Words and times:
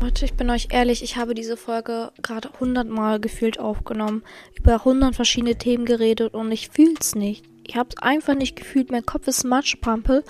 Leute, 0.00 0.24
ich 0.24 0.34
bin 0.34 0.50
euch 0.50 0.68
ehrlich, 0.70 1.02
ich 1.02 1.16
habe 1.16 1.34
diese 1.34 1.56
Folge 1.56 2.12
gerade 2.20 2.50
hundertmal 2.60 3.20
gefühlt 3.20 3.58
aufgenommen, 3.58 4.22
über 4.54 4.84
hundert 4.84 5.14
verschiedene 5.14 5.56
Themen 5.56 5.84
geredet 5.84 6.34
und 6.34 6.52
ich 6.52 6.68
fühl's 6.68 7.14
nicht. 7.14 7.44
Ich 7.66 7.76
hab's 7.76 7.96
einfach 7.98 8.34
nicht 8.34 8.56
gefühlt, 8.56 8.90
mein 8.90 9.06
Kopf 9.06 9.26
ist 9.28 9.44
Matschpampe, 9.44 10.24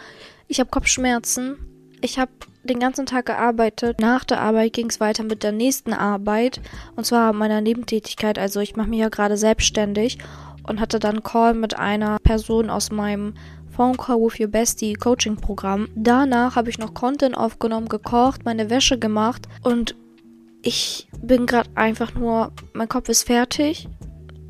ich 0.46 0.61
habe 0.61 0.71
Kopfschmerzen, 0.71 1.56
ich 2.00 2.19
habe 2.19 2.30
den 2.65 2.79
ganzen 2.81 3.06
Tag 3.06 3.27
gearbeitet. 3.27 4.01
Nach 4.01 4.24
der 4.24 4.40
Arbeit 4.40 4.72
ging 4.72 4.88
es 4.88 5.01
weiter 5.01 5.24
mit 5.24 5.42
der 5.42 5.53
nächsten 5.53 5.92
Arbeit 5.92 6.60
und 6.96 7.04
zwar 7.04 7.33
meiner 7.33 7.60
Nebentätigkeit. 7.60 8.38
Also 8.38 8.60
ich 8.60 8.76
mache 8.76 8.88
mich 8.88 9.01
ja 9.01 9.08
gerade 9.08 9.37
selbstständig 9.37 10.19
und 10.67 10.81
hatte 10.81 10.99
dann 10.99 11.22
Call 11.22 11.54
mit 11.54 11.76
einer 11.76 12.19
Person 12.21 12.71
aus 12.71 12.90
meinem 12.90 13.35
Phone 13.75 13.97
Call 13.97 14.21
with 14.21 14.38
Your 14.38 14.49
Bestie 14.49 14.95
Coaching 14.95 15.37
Programm. 15.37 15.88
Danach 15.95 16.57
habe 16.57 16.70
ich 16.70 16.79
noch 16.79 16.95
Content 16.95 17.37
aufgenommen, 17.37 17.89
gekocht, 17.89 18.45
meine 18.45 18.71
Wäsche 18.71 18.98
gemacht 18.98 19.48
und 19.62 19.97
ich 20.62 21.09
bin 21.21 21.47
gerade 21.47 21.69
einfach 21.75 22.15
nur, 22.15 22.53
mein 22.73 22.89
Kopf 22.89 23.09
ist 23.09 23.25
fertig. 23.25 23.89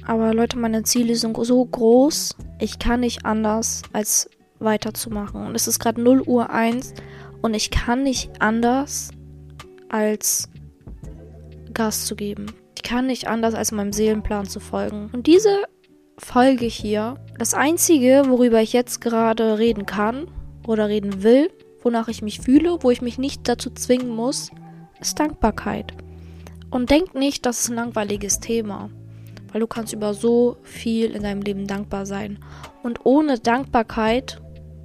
Aber 0.07 0.35
Leute, 0.35 0.59
meine 0.59 0.83
Ziele 0.83 1.17
sind 1.17 1.37
so 1.37 1.65
groß, 1.65 2.37
ich 2.61 2.79
kann 2.79 3.01
nicht 3.01 3.25
anders 3.25 3.83
als 3.93 4.29
weiterzumachen. 4.59 5.47
Und 5.47 5.55
es 5.55 5.67
ist 5.67 5.79
gerade 5.79 6.01
0 6.01 6.21
Uhr 6.23 6.51
1 6.51 6.95
und 7.43 7.55
ich 7.55 7.71
kann 7.71 8.03
nicht 8.03 8.31
anders 8.41 9.11
als 9.89 10.51
Gas 11.73 12.05
zu 12.05 12.15
geben. 12.15 12.47
Ich 12.77 12.83
kann 12.83 13.07
nicht 13.07 13.27
anders 13.27 13.55
als 13.55 13.73
meinem 13.73 13.93
Seelenplan 13.93 14.47
zu 14.47 14.61
folgen. 14.61 15.09
Und 15.13 15.27
diese 15.27 15.65
Folge 16.19 16.67
hier, 16.67 17.17
das 17.39 17.55
Einzige, 17.55 18.25
worüber 18.29 18.61
ich 18.61 18.73
jetzt 18.73 19.01
gerade 19.01 19.59
reden 19.59 19.87
kann 19.87 20.29
oder 20.67 20.89
reden 20.89 21.23
will, 21.23 21.51
wonach 21.83 22.09
ich 22.09 22.23
mich 22.23 22.41
fühle, 22.41 22.79
wo 22.83 22.91
ich 22.91 23.03
mich 23.03 23.19
nicht 23.19 23.49
dazu 23.49 23.71
zwingen 23.71 24.09
muss, 24.09 24.51
ist 25.01 25.19
Dankbarkeit. 25.19 25.93
Und 26.71 26.91
denk 26.91 27.15
nicht, 27.15 27.47
das 27.47 27.61
ist 27.61 27.71
ein 27.71 27.77
langweiliges 27.77 28.41
Thema, 28.41 28.91
weil 29.53 29.61
du 29.61 29.67
kannst 29.67 29.93
über 29.93 30.15
so 30.15 30.57
viel 30.63 31.11
in 31.11 31.23
deinem 31.23 31.43
Leben 31.43 31.67
dankbar 31.67 32.07
sein. 32.07 32.39
Und 32.83 33.05
ohne 33.05 33.39
Dankbarkeit 33.39 34.41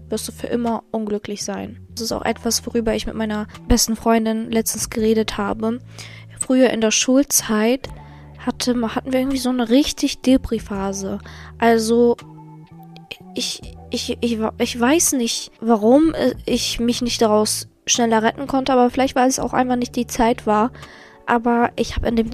wirst 0.10 0.28
du 0.28 0.32
für 0.32 0.48
immer 0.48 0.84
unglücklich 0.92 1.44
sein. 1.44 1.88
Das 1.92 2.02
ist 2.02 2.12
auch 2.12 2.26
etwas, 2.26 2.66
worüber 2.66 2.96
ich 2.96 3.06
mit 3.06 3.16
meiner 3.16 3.48
besten 3.68 3.96
Freundin 3.96 4.52
letztens 4.52 4.90
geredet 4.90 5.38
habe. 5.38 5.80
Früher 6.40 6.72
in 6.72 6.82
der 6.82 6.92
Schulzeit 6.92 7.88
hatte, 8.46 8.76
hatten 8.96 9.12
wir 9.12 9.20
irgendwie 9.20 9.38
so 9.38 9.50
eine 9.50 9.70
richtig 9.70 10.22
Depri-Phase. 10.22 11.20
Also, 11.58 12.16
ich, 13.36 13.62
ich, 13.90 14.18
ich, 14.22 14.40
ich 14.58 14.80
weiß 14.80 15.14
nicht, 15.14 15.52
warum 15.60 16.14
ich 16.46 16.80
mich 16.80 17.02
nicht 17.02 17.22
daraus 17.22 17.68
schneller 17.86 18.24
retten 18.24 18.48
konnte, 18.48 18.74
aber 18.74 18.90
vielleicht, 18.90 19.16
weil 19.16 19.30
es 19.30 19.40
auch 19.40 19.54
einfach 19.54 19.76
nicht 19.76 19.96
die 19.96 20.08
Zeit 20.08 20.46
war. 20.46 20.72
Aber 21.26 21.72
ich 21.76 21.96
habe 21.96 22.08
in 22.08 22.16
dem, 22.16 22.30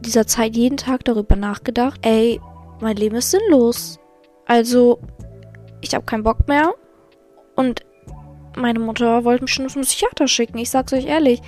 dieser 0.00 0.26
Zeit 0.26 0.56
jeden 0.56 0.76
Tag 0.76 1.04
darüber 1.04 1.36
nachgedacht, 1.36 2.00
ey, 2.02 2.40
mein 2.80 2.96
Leben 2.96 3.16
ist 3.16 3.30
sinnlos. 3.30 3.98
Also, 4.46 5.00
ich 5.80 5.94
habe 5.94 6.04
keinen 6.04 6.22
Bock 6.22 6.46
mehr. 6.48 6.74
Und 7.54 7.80
meine 8.56 8.78
Mutter 8.78 9.24
wollte 9.24 9.44
mich 9.44 9.52
schon 9.52 9.68
zum 9.68 9.82
Psychiater 9.82 10.28
schicken. 10.28 10.58
Ich 10.58 10.70
sag's 10.70 10.92
euch 10.92 11.06
ehrlich. 11.06 11.40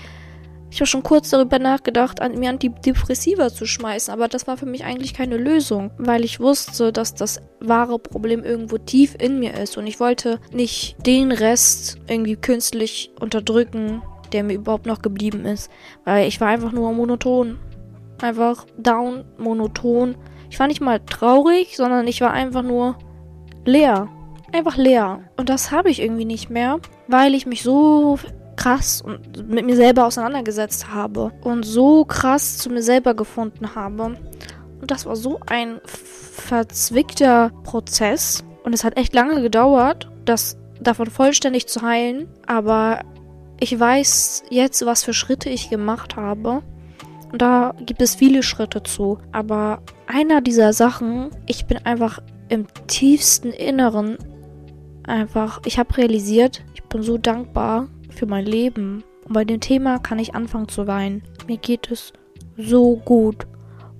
Ich 0.71 0.81
habe 0.81 0.87
schon 0.87 1.03
kurz 1.03 1.31
darüber 1.31 1.59
nachgedacht, 1.59 2.21
an 2.21 2.39
mir 2.39 2.51
Antidepressiva 2.51 3.49
zu 3.49 3.67
schmeißen, 3.67 4.13
aber 4.13 4.29
das 4.29 4.47
war 4.47 4.57
für 4.57 4.67
mich 4.67 4.85
eigentlich 4.85 5.15
keine 5.15 5.37
Lösung, 5.37 5.91
weil 5.97 6.25
ich 6.25 6.41
wusste, 6.41 6.93
dass 6.93 7.15
das 7.15 7.41
wahre 7.61 7.99
Problem 7.99 8.45
irgendwo 8.45 8.77
tief 8.77 9.17
in 9.19 9.39
mir 9.39 9.55
ist 9.55 9.79
und 9.79 9.87
ich 9.87 9.99
wollte 9.99 10.41
nicht 10.53 10.97
den 11.07 11.33
Rest 11.33 11.97
irgendwie 12.07 12.37
künstlich 12.37 13.11
unterdrücken, 13.19 14.03
der 14.33 14.45
mir 14.45 14.55
überhaupt 14.55 14.87
noch 14.87 15.01
geblieben 15.01 15.47
ist, 15.47 15.71
weil 16.05 16.29
ich 16.29 16.41
war 16.41 16.49
einfach 16.49 16.73
nur 16.73 16.93
monoton. 16.93 17.59
Einfach 18.21 18.67
down, 18.77 19.25
monoton. 19.39 20.17
Ich 20.51 20.59
war 20.59 20.67
nicht 20.67 20.81
mal 20.81 21.01
traurig, 21.01 21.77
sondern 21.77 22.07
ich 22.07 22.21
war 22.21 22.33
einfach 22.33 22.63
nur 22.63 22.99
leer 23.65 24.09
einfach 24.53 24.77
leer. 24.77 25.21
Und 25.37 25.49
das 25.49 25.71
habe 25.71 25.91
ich 25.91 26.01
irgendwie 26.01 26.25
nicht 26.25 26.51
mehr, 26.51 26.81
weil 27.07 27.35
ich 27.35 27.47
mich 27.47 27.63
so 27.63 28.19
krass 28.59 29.01
und 29.01 29.49
mit 29.49 29.65
mir 29.65 29.77
selber 29.77 30.05
auseinandergesetzt 30.05 30.93
habe 30.93 31.33
und 31.43 31.65
so 31.65 32.05
krass 32.05 32.59
zu 32.59 32.71
mir 32.71 32.83
selber 32.83 33.15
gefunden 33.15 33.75
habe. 33.75 34.17
Und 34.81 34.91
das 34.91 35.07
war 35.07 35.17
so 35.17 35.39
ein 35.47 35.81
verzwickter 35.85 37.51
Prozess 37.63 38.45
und 38.65 38.75
es 38.75 38.85
hat 38.85 38.97
echt 38.97 39.15
lange 39.15 39.41
gedauert, 39.43 40.11
das 40.25 40.59
davon 40.81 41.09
vollständig 41.09 41.69
zu 41.69 41.83
heilen, 41.83 42.29
aber 42.47 43.01
ich 43.61 43.79
weiß 43.79 44.45
jetzt, 44.51 44.85
was 44.85 45.05
für 45.05 45.15
Schritte 45.15 45.51
ich 45.51 45.71
gemacht 45.71 46.17
habe. 46.17 46.63
Und 47.33 47.43
da 47.43 47.75
gibt 47.85 48.01
es 48.01 48.15
viele 48.15 48.43
Schritte 48.43 48.83
zu. 48.83 49.19
Aber 49.33 49.83
einer 50.07 50.41
dieser 50.41 50.73
Sachen, 50.73 51.31
ich 51.47 51.67
bin 51.67 51.79
einfach 51.85 52.21
im 52.49 52.67
tiefsten 52.87 53.51
Inneren 53.51 54.17
einfach, 55.03 55.61
ich 55.65 55.79
habe 55.79 55.97
realisiert, 55.97 56.63
ich 56.75 56.85
bin 56.85 57.03
so 57.03 57.19
dankbar 57.19 57.89
für 58.19 58.27
mein 58.27 58.45
Leben. 58.45 59.05
Und 59.25 59.33
bei 59.33 59.45
dem 59.45 59.61
Thema 59.61 59.99
kann 59.99 60.19
ich 60.19 60.35
anfangen 60.35 60.69
zu 60.69 60.87
weinen. 60.87 61.23
Mir 61.47 61.59
geht 61.59 61.91
es 61.91 62.13
so 62.57 62.97
gut. 62.97 63.47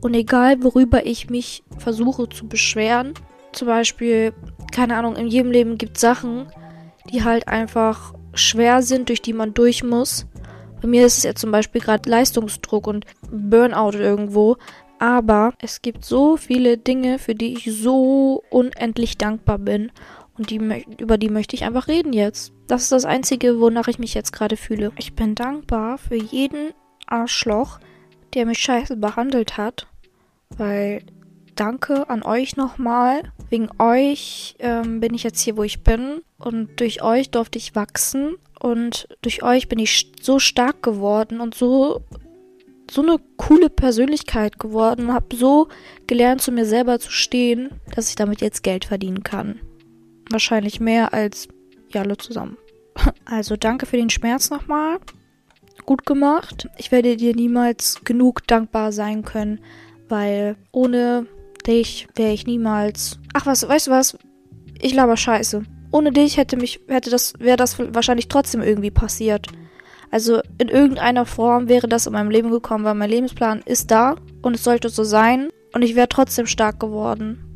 Und 0.01 0.15
egal, 0.15 0.63
worüber 0.63 1.07
ich 1.07 1.31
mich 1.31 1.65
versuche 1.79 2.29
zu 2.29 2.47
beschweren, 2.47 3.15
zum 3.53 3.69
Beispiel, 3.69 4.33
keine 4.73 4.97
Ahnung, 4.97 5.17
in 5.17 5.29
jedem 5.29 5.51
Leben 5.51 5.79
gibt 5.79 5.97
es 5.97 6.01
Sachen, 6.01 6.47
die 7.11 7.25
halt 7.25 7.49
einfach 7.49 8.15
schwer 8.35 8.83
sind, 8.83 9.09
durch 9.09 9.23
die 9.23 9.33
man 9.33 9.55
durch 9.55 9.83
muss. 9.83 10.27
Bei 10.81 10.89
mir 10.89 11.07
ist 11.07 11.19
es 11.19 11.25
ja 11.25 11.35
zum 11.35 11.51
Beispiel 11.51 11.81
gerade 11.81 12.09
Leistungsdruck 12.09 12.87
und 12.87 13.05
Burnout 13.31 13.99
irgendwo. 13.99 14.57
Aber 15.01 15.53
es 15.61 15.83
gibt 15.83 16.05
so 16.05 16.37
viele 16.37 16.77
Dinge, 16.77 17.19
für 17.19 17.35
die 17.35 17.55
ich 17.55 17.81
so 17.81 18.43
unendlich 18.51 19.17
dankbar 19.17 19.59
bin. 19.59 19.93
Und 20.39 20.51
die, 20.51 20.85
über 20.99 21.19
die 21.19 21.31
möchte 21.31 21.57
ich 21.57 21.65
einfach 21.65 21.89
reden 21.89 22.13
jetzt. 22.13 22.53
Das 22.69 22.83
ist 22.85 22.93
das 22.93 23.05
Einzige, 23.05 23.61
wonach 23.61 23.89
ich 23.89 23.99
mich 23.99 24.15
jetzt 24.15 24.33
gerade 24.33 24.57
fühle. 24.57 24.93
Ich 24.99 25.15
bin 25.15 25.35
dankbar 25.35 25.99
für 25.99 26.17
jeden 26.17 26.73
Arschloch, 27.07 27.81
der 28.35 28.47
mich 28.47 28.59
scheiße 28.59 28.97
behandelt 28.97 29.57
hat. 29.57 29.89
Weil 30.57 31.03
danke 31.57 32.09
an 32.09 32.23
euch 32.23 32.57
nochmal. 32.57 33.33
Wegen 33.51 33.69
euch 33.79 34.55
ähm, 34.61 35.01
bin 35.01 35.15
ich 35.15 35.25
jetzt 35.25 35.41
hier, 35.41 35.57
wo 35.57 35.65
ich 35.65 35.83
bin. 35.83 36.23
Und 36.39 36.81
durch 36.81 37.03
euch 37.03 37.31
durfte 37.31 37.59
ich 37.59 37.75
wachsen. 37.75 38.37
Und 38.61 39.09
durch 39.23 39.43
euch 39.43 39.69
bin 39.69 39.79
ich 39.79 40.13
so 40.21 40.39
stark 40.39 40.83
geworden 40.83 41.41
und 41.41 41.55
so 41.55 42.03
so 42.91 43.03
eine 43.03 43.19
coole 43.37 43.69
Persönlichkeit 43.69 44.59
geworden, 44.59 45.13
habe 45.13 45.37
so 45.37 45.69
gelernt, 46.07 46.41
zu 46.41 46.53
mir 46.53 46.65
selber 46.65 46.99
zu 46.99 47.11
stehen, 47.11 47.69
dass 47.95 48.09
ich 48.09 48.17
damit 48.17 48.41
jetzt 48.41 48.63
Geld 48.63 48.87
verdienen 48.87 49.23
kann. 49.23 49.61
Wahrscheinlich 50.31 50.81
mehr 50.81 51.13
als 51.13 51.49
alle 51.95 52.17
zusammen. 52.17 52.57
Also 53.25 53.57
danke 53.57 53.87
für 53.87 53.97
den 53.97 54.11
Schmerz 54.11 54.51
nochmal. 54.51 54.99
Gut 55.87 56.05
gemacht. 56.05 56.69
Ich 56.79 56.91
werde 56.91 57.17
dir 57.17 57.35
niemals 57.35 58.01
genug 58.05 58.47
dankbar 58.47 58.91
sein 58.91 59.25
können, 59.25 59.61
weil 60.09 60.57
ohne 60.73 61.27
dich 61.67 62.09
wäre 62.17 62.33
ich 62.33 62.47
niemals. 62.47 63.21
Ach 63.35 63.47
was, 63.47 63.69
weißt 63.69 63.87
du 63.87 63.91
was? 63.93 64.19
Ich 64.81 64.95
laber 64.95 65.17
Scheiße. 65.17 65.63
Ohne 65.93 66.11
dich 66.11 66.37
hätte 66.37 66.57
mich, 66.57 66.81
hätte 66.89 67.11
das, 67.11 67.35
wäre 67.39 67.57
das 67.57 67.79
wahrscheinlich 67.79 68.29
trotzdem 68.29 68.63
irgendwie 68.63 68.91
passiert. 68.91 69.47
Also 70.11 70.41
in 70.59 70.69
irgendeiner 70.69 71.25
Form 71.25 71.69
wäre 71.69 71.89
das 71.89 72.07
in 72.07 72.15
meinem 72.15 72.31
Leben 72.31 72.51
gekommen, 72.51 72.85
weil 72.85 72.95
mein 72.95 73.11
Lebensplan 73.11 73.63
ist 73.65 73.91
da 73.91 74.17
und 74.43 74.55
es 74.55 74.65
sollte 74.65 74.89
so 74.89 75.05
sein 75.05 75.51
und 75.73 75.83
ich 75.83 75.95
wäre 75.95 76.09
trotzdem 76.09 76.47
stark 76.47 76.81
geworden 76.81 77.48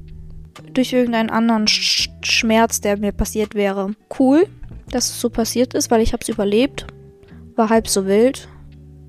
durch 0.73 0.93
irgendeinen 0.93 1.31
anderen 1.31 1.67
Sch 1.67 2.09
Schmerz, 2.23 2.81
der 2.81 2.99
mir 2.99 3.13
passiert 3.13 3.55
wäre. 3.55 3.95
Cool, 4.19 4.47
dass 4.91 5.11
es 5.11 5.21
so 5.21 5.31
passiert 5.31 5.75
ist, 5.75 5.91
weil 5.91 6.01
ich 6.01 6.13
habe 6.13 6.23
es 6.23 6.29
überlebt. 6.29 6.87
War 7.57 7.69
halb 7.69 7.89
so 7.89 8.07
wild. 8.07 8.49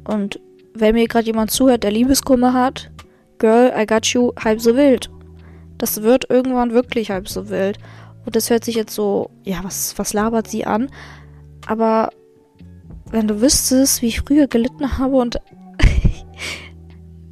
Und 0.04 0.40
wenn 0.74 0.96
mir 0.96 1.08
gerade 1.08 1.28
jemand 1.28 1.52
zuhört, 1.52 1.84
der 1.84 1.92
Liebeskummer 1.92 2.54
hat, 2.54 2.92
Girl, 3.38 3.74
I 3.78 3.86
got 3.86 4.06
you, 4.08 4.32
halb 4.42 4.62
so 4.62 4.76
wild. 4.76 5.10
Das 5.78 6.02
wird 6.02 6.30
irgendwann 6.30 6.72
wirklich 6.72 7.12
halb 7.12 7.28
so 7.28 7.50
wild. 7.50 7.78
Und 8.26 8.36
das 8.36 8.50
hört 8.50 8.64
sich 8.64 8.76
jetzt 8.76 8.96
so, 8.96 9.30
ja, 9.44 9.60
was, 9.64 9.98
was 9.98 10.14
labert 10.14 10.48
sie 10.48 10.66
an? 10.66 10.90
Aber 11.68 12.12
wenn 13.12 13.28
du 13.28 13.42
wüsstest, 13.42 14.02
wie 14.02 14.08
ich 14.08 14.22
früher 14.22 14.48
gelitten 14.48 14.98
habe 14.98 15.18
und 15.18 15.42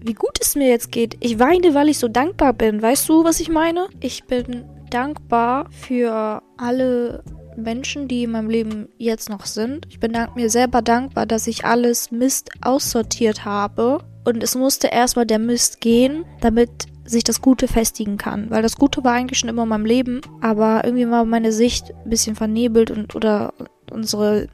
wie 0.04 0.14
gut 0.14 0.40
es 0.42 0.56
mir 0.56 0.70
jetzt 0.70 0.92
geht. 0.92 1.18
Ich 1.20 1.40
weine, 1.40 1.74
weil 1.74 1.90
ich 1.90 2.00
so 2.00 2.08
dankbar 2.08 2.54
bin. 2.54 2.82
Weißt 2.82 3.08
du, 3.08 3.24
was 3.24 3.40
ich 3.40 3.50
meine? 3.50 3.88
Ich 4.00 4.26
bin 4.26 4.66
dankbar 4.90 5.68
für 5.72 6.42
alle 6.58 7.24
Menschen, 7.56 8.08
die 8.08 8.24
in 8.24 8.32
meinem 8.32 8.50
Leben 8.50 8.90
jetzt 8.98 9.30
noch 9.30 9.46
sind. 9.46 9.86
Ich 9.90 10.00
bin 10.00 10.18
mir 10.36 10.50
selber 10.50 10.82
dankbar, 10.82 11.26
dass 11.26 11.48
ich 11.48 11.66
alles 11.66 12.12
Mist 12.12 12.50
aussortiert 12.62 13.46
habe. 13.46 14.00
Und 14.24 14.44
es 14.44 14.56
musste 14.56 14.88
erstmal 14.88 15.26
der 15.26 15.40
Mist 15.40 15.82
gehen, 15.82 16.26
damit 16.42 16.70
sich 17.04 17.24
das 17.24 17.42
Gute 17.42 17.68
festigen 17.68 18.18
kann. 18.18 18.50
Weil 18.50 18.62
das 18.62 18.78
Gute 18.78 19.04
war 19.04 19.14
eigentlich 19.14 19.40
schon 19.40 19.50
immer 19.50 19.64
in 19.64 19.70
meinem 19.70 19.86
Leben, 19.86 20.22
aber 20.42 20.84
irgendwie 20.84 21.10
war 21.10 21.26
meine 21.26 21.52
Sicht 21.52 21.94
ein 22.06 22.10
bisschen 22.10 22.36
vernebelt 22.36 22.92
und 22.92 23.16
oder 23.16 23.54
Unsere 23.92 24.48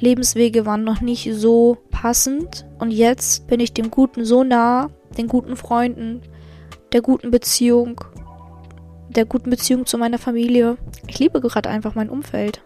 Lebenswege 0.00 0.66
waren 0.66 0.84
noch 0.84 1.00
nicht 1.00 1.32
so 1.34 1.78
passend. 1.90 2.66
Und 2.78 2.90
jetzt 2.90 3.46
bin 3.46 3.60
ich 3.60 3.72
dem 3.72 3.90
Guten 3.90 4.24
so 4.24 4.44
nah, 4.44 4.90
den 5.16 5.28
guten 5.28 5.56
Freunden, 5.56 6.22
der 6.92 7.02
guten 7.02 7.30
Beziehung, 7.30 8.00
der 9.08 9.24
guten 9.24 9.50
Beziehung 9.50 9.86
zu 9.86 9.98
meiner 9.98 10.18
Familie. 10.18 10.76
Ich 11.06 11.18
liebe 11.18 11.40
gerade 11.40 11.68
einfach 11.68 11.94
mein 11.94 12.10
Umfeld. 12.10 12.62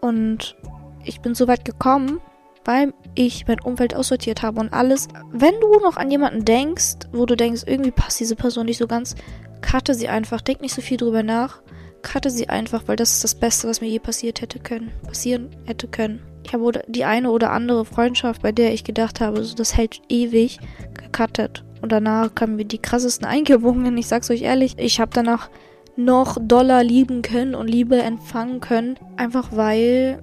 Und 0.00 0.56
ich 1.04 1.20
bin 1.20 1.34
so 1.34 1.48
weit 1.48 1.64
gekommen, 1.64 2.20
weil 2.64 2.92
ich 3.14 3.46
mein 3.46 3.60
Umfeld 3.60 3.94
aussortiert 3.94 4.42
habe 4.42 4.60
und 4.60 4.72
alles. 4.72 5.08
Wenn 5.32 5.58
du 5.60 5.80
noch 5.80 5.96
an 5.96 6.10
jemanden 6.10 6.44
denkst, 6.44 7.08
wo 7.12 7.26
du 7.26 7.36
denkst, 7.36 7.62
irgendwie 7.66 7.90
passt 7.90 8.20
diese 8.20 8.36
Person 8.36 8.66
nicht 8.66 8.78
so 8.78 8.86
ganz, 8.86 9.14
cutte 9.62 9.94
sie 9.94 10.08
einfach. 10.08 10.40
Denk 10.40 10.60
nicht 10.60 10.74
so 10.74 10.82
viel 10.82 10.96
drüber 10.96 11.22
nach. 11.22 11.62
Cutte 12.02 12.30
sie 12.30 12.48
einfach, 12.48 12.82
weil 12.86 12.96
das 12.96 13.12
ist 13.12 13.24
das 13.24 13.34
Beste, 13.34 13.68
was 13.68 13.80
mir 13.80 13.88
je 13.88 13.98
passiert 13.98 14.40
hätte 14.40 14.58
können. 14.58 14.90
Passieren 15.06 15.50
hätte 15.66 15.88
können. 15.88 16.20
Ich 16.44 16.54
habe 16.54 16.82
die 16.88 17.04
eine 17.04 17.30
oder 17.30 17.52
andere 17.52 17.84
Freundschaft, 17.84 18.42
bei 18.42 18.52
der 18.52 18.72
ich 18.72 18.84
gedacht 18.84 19.20
habe, 19.20 19.44
so, 19.44 19.54
das 19.54 19.76
hält 19.76 20.00
ewig, 20.08 20.58
gecuttet. 20.94 21.64
Und 21.82 21.92
danach 21.92 22.34
kamen 22.34 22.56
mir 22.56 22.64
die 22.64 22.78
krassesten 22.78 23.26
Eingebungen. 23.26 23.96
Ich 23.96 24.08
sag's 24.08 24.30
euch 24.30 24.42
ehrlich, 24.42 24.76
ich 24.78 25.00
habe 25.00 25.12
danach 25.14 25.50
noch 25.96 26.38
doller 26.40 26.82
lieben 26.82 27.22
können 27.22 27.54
und 27.54 27.68
Liebe 27.68 28.00
empfangen 28.00 28.60
können. 28.60 28.96
Einfach 29.16 29.48
weil 29.52 30.22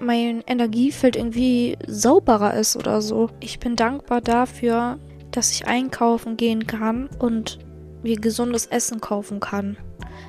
mein 0.00 0.42
Energiefeld 0.46 1.16
irgendwie 1.16 1.76
sauberer 1.86 2.54
ist 2.54 2.76
oder 2.76 3.00
so. 3.00 3.30
Ich 3.40 3.60
bin 3.60 3.76
dankbar 3.76 4.20
dafür, 4.20 4.98
dass 5.30 5.52
ich 5.52 5.66
einkaufen 5.66 6.36
gehen 6.36 6.66
kann 6.66 7.08
und 7.18 7.58
mir 8.02 8.18
gesundes 8.18 8.66
Essen 8.66 9.00
kaufen 9.00 9.40
kann. 9.40 9.76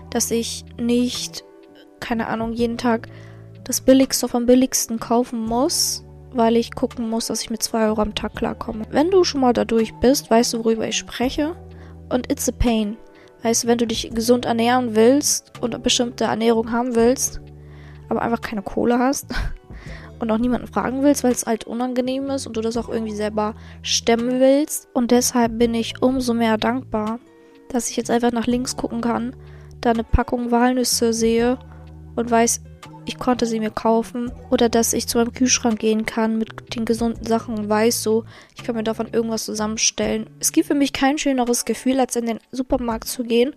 Dass 0.10 0.32
ich 0.32 0.66
nicht, 0.80 1.44
keine 2.00 2.28
Ahnung, 2.28 2.54
jeden 2.54 2.78
Tag 2.78 3.10
das 3.64 3.82
Billigste 3.82 4.28
vom 4.28 4.46
Billigsten 4.46 5.00
kaufen 5.00 5.44
muss, 5.44 6.06
weil 6.32 6.58
ich 6.58 6.76
gucken 6.76 7.10
muss, 7.10 7.28
dass 7.28 7.42
ich 7.42 7.50
mit 7.50 7.64
2 7.64 7.88
Euro 7.88 8.02
am 8.02 8.16
Tag 8.16 8.36
klarkomme. 8.36 8.86
Wenn 8.92 9.10
du 9.10 9.24
schon 9.24 9.42
mal 9.42 9.54
dadurch 9.54 9.94
bist, 9.96 10.30
weißt 10.30 10.54
du, 10.54 10.60
worüber 10.60 10.88
ich 10.88 10.98
spreche. 10.98 11.56
Und 12.10 12.32
it's 12.32 12.48
a 12.48 12.52
pain. 12.52 12.98
Heißt, 13.44 13.68
wenn 13.68 13.78
du 13.78 13.88
dich 13.88 14.10
gesund 14.12 14.46
ernähren 14.46 14.96
willst 14.96 15.54
und 15.62 15.74
eine 15.74 15.84
bestimmte 15.84 16.26
Ernährung 16.26 16.72
haben 16.72 16.96
willst, 16.96 17.42
aber 18.10 18.22
einfach 18.22 18.42
keine 18.42 18.62
Kohle 18.62 19.00
hast 19.00 19.28
und 20.20 20.32
auch 20.32 20.38
niemanden 20.38 20.68
fragen 20.68 21.04
willst, 21.04 21.24
weil 21.24 21.32
es 21.32 21.46
halt 21.46 21.66
unangenehm 21.66 22.30
ist 22.30 22.48
und 22.48 22.58
du 22.58 22.62
das 22.62 22.78
auch 22.78 22.90
irgendwie 22.90 23.16
selber 23.16 23.56
stemmen 23.82 24.40
willst. 24.40 24.88
Und 24.94 25.12
deshalb 25.12 25.58
bin 25.58 25.74
ich 25.74 26.02
umso 26.02 26.34
mehr 26.34 26.58
dankbar, 26.58 27.20
dass 27.70 27.90
ich 27.90 27.98
jetzt 27.98 28.12
einfach 28.12 28.32
nach 28.32 28.48
links 28.48 28.78
gucken 28.78 29.02
kann, 29.02 29.36
da 29.86 29.92
eine 29.92 30.04
Packung 30.04 30.52
Walnüsse 30.52 31.14
sehe 31.14 31.60
und 32.16 32.32
weiß, 32.32 32.62
ich 33.06 33.20
konnte 33.20 33.46
sie 33.46 33.60
mir 33.60 33.70
kaufen. 33.70 34.32
Oder 34.50 34.70
dass 34.70 34.94
ich 34.94 35.08
zu 35.08 35.18
meinem 35.18 35.34
Kühlschrank 35.34 35.80
gehen 35.80 36.06
kann 36.06 36.38
mit 36.38 36.76
den 36.76 36.86
gesunden 36.86 37.26
Sachen 37.26 37.58
und 37.58 37.70
weiß 37.70 38.02
so, 38.04 38.26
ich 38.56 38.64
kann 38.64 38.76
mir 38.76 38.84
davon 38.84 39.08
irgendwas 39.12 39.46
zusammenstellen. 39.46 40.30
Es 40.40 40.52
gibt 40.52 40.68
für 40.68 40.76
mich 40.76 40.92
kein 40.92 41.18
schöneres 41.18 41.66
Gefühl, 41.66 42.00
als 42.00 42.16
in 42.16 42.26
den 42.26 42.40
Supermarkt 42.52 43.08
zu 43.08 43.24
gehen 43.24 43.56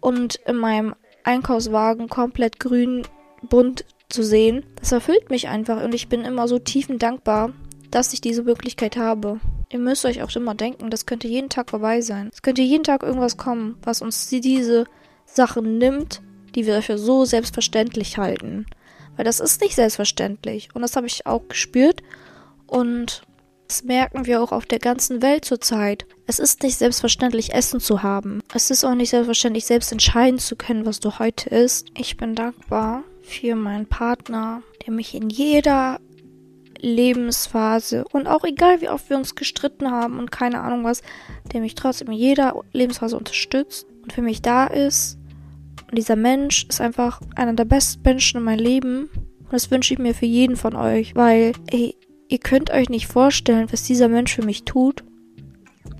und 0.00 0.36
in 0.46 0.56
meinem 0.56 0.94
Einkaufswagen 1.24 2.08
komplett 2.08 2.60
grün 2.60 3.02
bunt 3.48 3.84
zu 4.08 4.22
sehen. 4.22 4.64
Das 4.76 4.92
erfüllt 4.92 5.30
mich 5.30 5.48
einfach 5.48 5.82
und 5.82 5.94
ich 5.94 6.08
bin 6.08 6.24
immer 6.24 6.46
so 6.46 6.58
tiefen 6.58 6.98
dankbar, 6.98 7.52
dass 7.90 8.12
ich 8.12 8.20
diese 8.20 8.44
Möglichkeit 8.44 8.96
habe. 8.96 9.40
Ihr 9.70 9.80
müsst 9.80 10.04
euch 10.04 10.22
auch 10.22 10.34
immer 10.36 10.54
denken, 10.54 10.90
das 10.90 11.06
könnte 11.06 11.26
jeden 11.26 11.48
Tag 11.48 11.70
vorbei 11.70 12.00
sein. 12.00 12.30
Es 12.32 12.42
könnte 12.42 12.62
jeden 12.62 12.84
Tag 12.84 13.02
irgendwas 13.02 13.36
kommen, 13.36 13.76
was 13.82 14.00
uns 14.00 14.28
diese 14.28 14.86
Sachen 15.26 15.78
nimmt, 15.78 16.22
die 16.54 16.66
wir 16.66 16.80
für 16.82 16.98
so 16.98 17.24
selbstverständlich 17.24 18.18
halten. 18.18 18.66
Weil 19.16 19.24
das 19.24 19.40
ist 19.40 19.60
nicht 19.60 19.74
selbstverständlich. 19.74 20.68
Und 20.74 20.82
das 20.82 20.96
habe 20.96 21.06
ich 21.06 21.26
auch 21.26 21.48
gespürt. 21.48 22.02
Und 22.66 23.22
das 23.68 23.84
merken 23.84 24.26
wir 24.26 24.42
auch 24.42 24.52
auf 24.52 24.66
der 24.66 24.78
ganzen 24.78 25.22
Welt 25.22 25.44
zurzeit. 25.44 26.06
Es 26.26 26.38
ist 26.38 26.62
nicht 26.62 26.78
selbstverständlich, 26.78 27.52
Essen 27.52 27.80
zu 27.80 28.02
haben. 28.02 28.40
Es 28.54 28.70
ist 28.70 28.84
auch 28.84 28.94
nicht 28.94 29.10
selbstverständlich, 29.10 29.66
selbst 29.66 29.92
entscheiden 29.92 30.38
zu 30.38 30.56
können, 30.56 30.86
was 30.86 31.00
du 31.00 31.18
heute 31.18 31.50
isst. 31.50 31.88
Ich 31.96 32.16
bin 32.16 32.34
dankbar 32.34 33.02
für 33.22 33.56
meinen 33.56 33.86
Partner, 33.86 34.62
der 34.86 34.92
mich 34.92 35.14
in 35.14 35.30
jeder 35.30 35.98
Lebensphase 36.78 38.04
und 38.12 38.26
auch 38.26 38.44
egal 38.44 38.80
wie 38.80 38.88
oft 38.88 39.08
wir 39.10 39.16
uns 39.16 39.34
gestritten 39.34 39.90
haben 39.90 40.18
und 40.18 40.30
keine 40.30 40.60
Ahnung 40.60 40.84
was, 40.84 41.02
der 41.52 41.60
mich 41.60 41.74
trotzdem 41.74 42.08
in 42.08 42.14
jeder 42.14 42.62
Lebensphase 42.72 43.16
unterstützt 43.16 43.86
und 44.06 44.12
für 44.12 44.22
mich 44.22 44.40
da 44.40 44.66
ist. 44.66 45.18
Und 45.90 45.98
dieser 45.98 46.16
Mensch 46.16 46.64
ist 46.68 46.80
einfach 46.80 47.20
einer 47.34 47.54
der 47.54 47.64
besten 47.64 48.02
Menschen 48.04 48.38
in 48.38 48.44
meinem 48.44 48.60
Leben. 48.60 49.10
Und 49.40 49.52
das 49.52 49.70
wünsche 49.70 49.94
ich 49.94 49.98
mir 49.98 50.14
für 50.14 50.26
jeden 50.26 50.56
von 50.56 50.76
euch, 50.76 51.16
weil, 51.16 51.52
ey, 51.70 51.96
ihr 52.28 52.38
könnt 52.38 52.70
euch 52.70 52.88
nicht 52.88 53.08
vorstellen, 53.08 53.66
was 53.70 53.82
dieser 53.82 54.08
Mensch 54.08 54.34
für 54.34 54.44
mich 54.44 54.64
tut, 54.64 55.04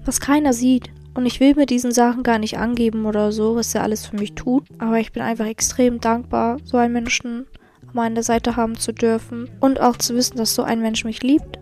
was 0.04 0.20
keiner 0.20 0.52
sieht. 0.52 0.90
Und 1.14 1.26
ich 1.26 1.40
will 1.40 1.54
mir 1.54 1.66
diesen 1.66 1.90
Sachen 1.92 2.22
gar 2.22 2.38
nicht 2.38 2.58
angeben 2.58 3.06
oder 3.06 3.32
so, 3.32 3.56
was 3.56 3.74
er 3.74 3.82
alles 3.82 4.06
für 4.06 4.16
mich 4.16 4.34
tut. 4.34 4.64
Aber 4.78 5.00
ich 5.00 5.12
bin 5.12 5.22
einfach 5.22 5.46
extrem 5.46 6.00
dankbar, 6.00 6.58
so 6.62 6.76
einen 6.76 6.92
Menschen 6.92 7.46
an 7.82 7.94
meiner 7.94 8.22
Seite 8.22 8.54
haben 8.54 8.76
zu 8.76 8.92
dürfen. 8.92 9.50
Und 9.58 9.80
auch 9.80 9.96
zu 9.96 10.14
wissen, 10.14 10.36
dass 10.36 10.54
so 10.54 10.62
ein 10.62 10.80
Mensch 10.80 11.04
mich 11.04 11.24
liebt, 11.24 11.58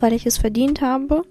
weil 0.00 0.14
ich 0.14 0.24
es 0.24 0.38
verdient 0.38 0.80
habe, 0.80 1.22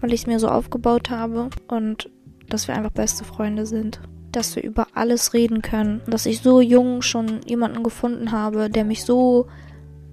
weil 0.00 0.12
ich 0.12 0.22
es 0.22 0.26
mir 0.26 0.40
so 0.40 0.48
aufgebaut 0.48 1.08
habe 1.08 1.48
und 1.68 2.10
dass 2.48 2.68
wir 2.68 2.74
einfach 2.74 2.92
beste 2.92 3.24
Freunde 3.24 3.66
sind. 3.66 4.00
Dass 4.32 4.54
wir 4.56 4.62
über 4.62 4.88
alles 4.94 5.34
reden 5.34 5.62
können. 5.62 6.02
Dass 6.06 6.26
ich 6.26 6.40
so 6.40 6.60
jung 6.60 7.02
schon 7.02 7.40
jemanden 7.46 7.82
gefunden 7.82 8.32
habe, 8.32 8.70
der 8.70 8.84
mich 8.84 9.04
so 9.04 9.46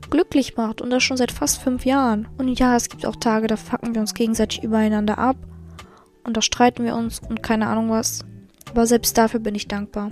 glücklich 0.10 0.56
macht 0.56 0.82
und 0.82 0.90
das 0.90 1.04
schon 1.04 1.18
seit 1.18 1.32
fast 1.32 1.62
fünf 1.62 1.86
Jahren. 1.86 2.28
Und 2.38 2.48
ja, 2.60 2.76
es 2.76 2.90
gibt 2.90 3.06
auch 3.06 3.16
Tage, 3.16 3.48
da 3.48 3.58
fucken 3.58 3.94
wir 3.94 4.02
uns 4.02 4.14
gegenseitig 4.14 4.64
übereinander 4.64 5.18
ab 5.18 5.38
und 6.24 6.38
da 6.38 6.42
streiten 6.42 6.84
wir 6.84 6.96
uns 6.96 7.22
und 7.28 7.44
keine 7.44 7.68
Ahnung 7.68 7.90
was. 7.90 8.24
Aber 8.70 8.86
selbst 8.86 9.18
dafür 9.18 9.40
bin 9.40 9.56
ich 9.56 9.68
dankbar. 9.68 10.10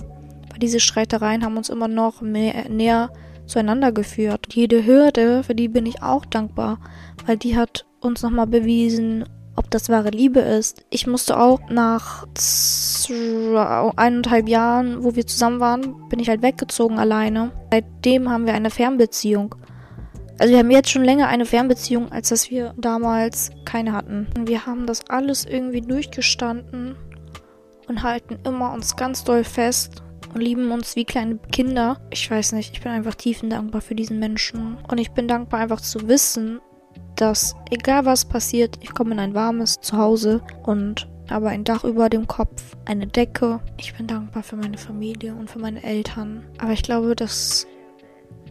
Weil 0.49 0.59
diese 0.59 0.79
Streitereien 0.79 1.43
haben 1.43 1.57
uns 1.57 1.69
immer 1.69 1.87
noch 1.87 2.21
mehr, 2.21 2.69
näher 2.69 3.11
zueinander 3.45 3.91
geführt. 3.91 4.47
Jede 4.53 4.85
Hürde, 4.85 5.43
für 5.43 5.55
die 5.55 5.67
bin 5.67 5.85
ich 5.85 6.01
auch 6.01 6.25
dankbar, 6.25 6.79
weil 7.25 7.37
die 7.37 7.57
hat 7.57 7.85
uns 7.99 8.21
nochmal 8.21 8.47
bewiesen, 8.47 9.25
ob 9.55 9.69
das 9.69 9.89
wahre 9.89 10.09
Liebe 10.09 10.39
ist. 10.39 10.83
Ich 10.89 11.07
musste 11.07 11.39
auch 11.39 11.59
nach 11.69 12.25
eineinhalb 13.95 14.49
Jahren, 14.49 15.03
wo 15.03 15.15
wir 15.15 15.27
zusammen 15.27 15.59
waren, 15.59 16.09
bin 16.09 16.19
ich 16.19 16.29
halt 16.29 16.41
weggezogen 16.41 16.99
alleine. 16.99 17.51
Seitdem 17.71 18.29
haben 18.29 18.45
wir 18.45 18.53
eine 18.53 18.69
Fernbeziehung. 18.69 19.55
Also 20.39 20.51
wir 20.51 20.59
haben 20.59 20.71
jetzt 20.71 20.89
schon 20.89 21.03
länger 21.03 21.27
eine 21.27 21.45
Fernbeziehung, 21.45 22.11
als 22.11 22.29
dass 22.29 22.49
wir 22.49 22.73
damals 22.77 23.51
keine 23.65 23.93
hatten. 23.93 24.27
Wir 24.45 24.65
haben 24.65 24.87
das 24.87 25.07
alles 25.09 25.45
irgendwie 25.45 25.81
durchgestanden 25.81 26.95
und 27.87 28.03
halten 28.03 28.39
immer 28.45 28.73
uns 28.73 28.95
ganz 28.95 29.23
doll 29.23 29.43
fest 29.43 30.01
und 30.33 30.41
lieben 30.41 30.71
uns 30.71 30.95
wie 30.95 31.05
kleine 31.05 31.37
Kinder. 31.51 32.01
Ich 32.09 32.29
weiß 32.29 32.53
nicht, 32.53 32.73
ich 32.73 32.81
bin 32.81 32.91
einfach 32.91 33.15
tiefen 33.15 33.51
dankbar 33.51 33.81
für 33.81 33.93
diesen 33.93 34.19
Menschen. 34.19 34.77
Und 34.87 34.97
ich 34.97 35.11
bin 35.11 35.27
dankbar 35.27 35.59
einfach 35.59 35.81
zu 35.81 36.07
wissen, 36.07 36.59
dass 37.15 37.55
egal 37.69 38.05
was 38.05 38.25
passiert, 38.25 38.77
ich 38.81 38.93
komme 38.93 39.11
in 39.11 39.19
ein 39.19 39.33
warmes 39.33 39.79
Zuhause 39.81 40.41
und 40.63 41.07
habe 41.29 41.49
ein 41.49 41.63
Dach 41.63 41.83
über 41.83 42.09
dem 42.09 42.27
Kopf, 42.27 42.75
eine 42.85 43.07
Decke. 43.07 43.59
Ich 43.77 43.93
bin 43.95 44.07
dankbar 44.07 44.43
für 44.43 44.55
meine 44.55 44.77
Familie 44.77 45.33
und 45.33 45.49
für 45.49 45.59
meine 45.59 45.83
Eltern. 45.83 46.43
Aber 46.59 46.73
ich 46.73 46.83
glaube, 46.83 47.15
dass 47.15 47.65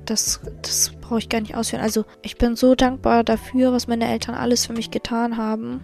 das, 0.06 0.40
das 0.62 0.92
brauche 1.00 1.18
ich 1.18 1.28
gar 1.28 1.40
nicht 1.40 1.54
ausführen. 1.54 1.82
Also 1.82 2.04
ich 2.22 2.36
bin 2.36 2.56
so 2.56 2.74
dankbar 2.74 3.24
dafür, 3.24 3.72
was 3.72 3.86
meine 3.86 4.08
Eltern 4.08 4.34
alles 4.34 4.66
für 4.66 4.72
mich 4.72 4.90
getan 4.90 5.36
haben. 5.36 5.80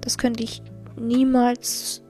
Das 0.00 0.18
könnte 0.18 0.42
ich 0.42 0.62
niemals 0.98 2.02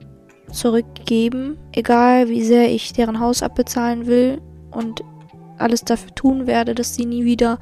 zurückgeben. 0.51 1.57
Egal 1.73 2.29
wie 2.29 2.43
sehr 2.43 2.71
ich 2.71 2.93
deren 2.93 3.19
Haus 3.19 3.43
abbezahlen 3.43 4.05
will 4.05 4.41
und 4.71 5.03
alles 5.57 5.83
dafür 5.83 6.13
tun 6.15 6.47
werde, 6.47 6.75
dass 6.75 6.95
sie 6.95 7.05
nie 7.05 7.25
wieder 7.25 7.59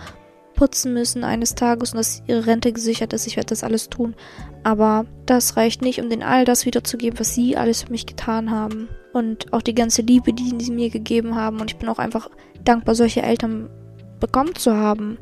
putzen 0.61 0.93
müssen 0.93 1.23
eines 1.23 1.55
Tages 1.55 1.91
und 1.91 1.97
dass 1.97 2.21
ihre 2.27 2.45
Rente 2.45 2.71
gesichert 2.71 3.13
ist. 3.13 3.25
Ich 3.25 3.35
werde 3.35 3.47
das 3.47 3.63
alles 3.63 3.89
tun. 3.89 4.13
Aber 4.61 5.07
das 5.25 5.57
reicht 5.57 5.81
nicht, 5.81 5.99
um 5.99 6.07
denen 6.07 6.21
all 6.21 6.45
das 6.45 6.67
wiederzugeben, 6.67 7.19
was 7.19 7.33
sie 7.33 7.57
alles 7.57 7.81
für 7.81 7.91
mich 7.91 8.05
getan 8.05 8.51
haben. 8.51 8.87
Und 9.11 9.51
auch 9.53 9.63
die 9.63 9.73
ganze 9.73 10.03
Liebe, 10.03 10.33
die 10.33 10.53
sie 10.63 10.71
mir 10.71 10.91
gegeben 10.91 11.33
haben. 11.33 11.59
Und 11.59 11.71
ich 11.71 11.77
bin 11.77 11.89
auch 11.89 11.97
einfach 11.97 12.29
dankbar, 12.63 12.93
solche 12.93 13.23
Eltern 13.23 13.71
bekommen 14.19 14.53
zu 14.53 14.75
haben. 14.75 15.17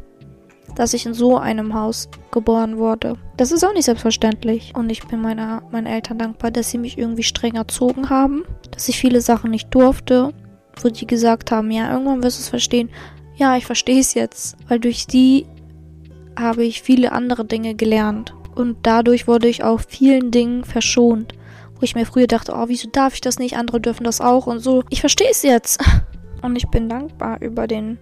Dass 0.76 0.94
ich 0.94 1.06
in 1.06 1.14
so 1.14 1.38
einem 1.38 1.74
Haus 1.74 2.10
geboren 2.32 2.78
wurde. 2.78 3.16
Das 3.38 3.54
ist 3.54 3.64
auch 3.64 3.74
nicht 3.74 3.86
selbstverständlich. 3.86 4.74
Und 4.76 4.90
ich 4.90 5.08
bin 5.08 5.22
meiner, 5.22 5.64
meinen 5.72 5.88
Eltern 5.88 6.18
dankbar, 6.18 6.52
dass 6.52 6.70
sie 6.70 6.78
mich 6.78 6.98
irgendwie 6.98 7.24
streng 7.24 7.56
erzogen 7.56 8.10
haben. 8.10 8.44
Dass 8.72 8.90
ich 8.90 9.00
viele 9.00 9.22
Sachen 9.22 9.52
nicht 9.52 9.74
durfte. 9.74 10.34
Wo 10.82 10.90
die 10.90 11.08
gesagt 11.08 11.52
haben, 11.52 11.72
ja, 11.72 11.94
irgendwann 11.94 12.24
wirst 12.24 12.40
du 12.40 12.42
es 12.42 12.50
verstehen. 12.50 12.90
Ja, 13.40 13.56
ich 13.56 13.66
verstehe 13.66 14.02
es 14.02 14.14
jetzt. 14.14 14.58
Weil 14.68 14.80
durch 14.80 15.08
die 15.08 15.46
habe 16.38 16.66
ich 16.66 16.82
viele 16.82 17.14
andere 17.14 17.46
Dinge 17.46 17.74
gelernt. 17.74 18.34
Und 18.54 18.78
dadurch 18.84 19.28
wurde 19.28 19.48
ich 19.48 19.64
auch 19.64 19.80
vielen 19.88 20.32
Dingen 20.32 20.66
verschont. 20.66 21.34
Wo 21.76 21.84
ich 21.84 21.96
mir 21.96 22.06
früher 22.06 22.28
dachte, 22.28 22.54
oh, 22.54 22.66
wieso 22.68 22.90
darf 22.90 23.14
ich 23.14 23.22
das 23.22 23.40
nicht? 23.40 23.56
Andere 23.56 23.80
dürfen 23.80 24.04
das 24.04 24.20
auch 24.20 24.46
und 24.46 24.60
so. 24.60 24.84
Ich 24.90 25.00
verstehe 25.00 25.30
es 25.32 25.42
jetzt. 25.42 25.82
Und 26.42 26.56
ich 26.56 26.70
bin 26.70 26.88
dankbar 26.88 27.42
über 27.42 27.68
den 27.68 27.98